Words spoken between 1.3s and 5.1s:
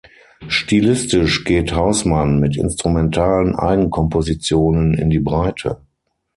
geht Hausmann mit instrumentalen Eigenkompositionen